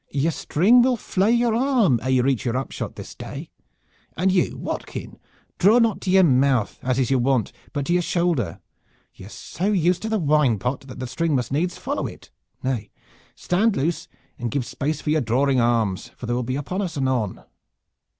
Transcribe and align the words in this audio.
Your 0.09 0.31
string 0.31 0.81
will 0.81 0.97
flay 0.97 1.29
your 1.29 1.53
arm 1.53 1.99
ere 2.01 2.09
you 2.09 2.23
reach 2.23 2.43
your 2.43 2.57
up 2.57 2.71
shot 2.71 2.95
this 2.95 3.13
day. 3.13 3.51
And 4.17 4.31
you, 4.31 4.57
Watkin, 4.57 5.19
draw 5.59 5.77
not 5.77 6.01
to 6.01 6.09
your 6.09 6.23
mouth, 6.23 6.79
as 6.81 6.97
is 6.97 7.11
your 7.11 7.19
wont, 7.19 7.51
but 7.71 7.85
to 7.85 7.93
your 7.93 8.01
shoulder. 8.01 8.61
You 9.13 9.27
are 9.27 9.29
so 9.29 9.65
used 9.71 10.01
to 10.01 10.09
the 10.09 10.17
wine 10.17 10.57
pot 10.57 10.87
that 10.87 10.97
the 10.97 11.05
string 11.05 11.35
must 11.35 11.51
needs 11.51 11.77
follow 11.77 12.07
it. 12.07 12.31
Nay, 12.63 12.89
stand 13.35 13.75
loose, 13.77 14.07
and 14.39 14.49
give 14.49 14.65
space 14.65 15.01
for 15.01 15.11
your 15.11 15.21
drawing 15.21 15.59
arms, 15.61 16.09
for 16.17 16.25
they 16.25 16.33
will 16.33 16.41
be 16.41 16.57
on 16.57 16.81
us 16.81 16.97
anon." 16.97 17.43